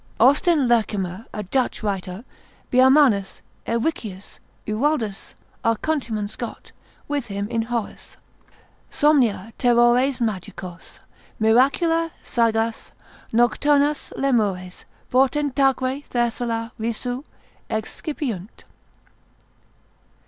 Austin 0.19 0.67
Lerchemer 0.67 1.27
a 1.31 1.43
Dutch 1.43 1.83
writer, 1.83 2.25
Biarmanus, 2.71 3.43
Ewichius, 3.67 4.39
Euwaldus, 4.67 5.35
our 5.63 5.75
countryman 5.75 6.27
Scot; 6.27 6.71
with 7.07 7.27
him 7.27 7.47
in 7.49 7.61
Horace, 7.61 8.17
Somnia, 8.89 9.53
terrores 9.59 10.19
Magicos, 10.19 10.97
miracula, 11.37 12.09
sagas, 12.23 12.91
Nocturnos 13.31 14.11
Lemures, 14.17 14.85
portentaque 15.11 16.03
Thessala 16.09 16.71
risu 16.79 17.23
Excipiunt. 17.69 18.63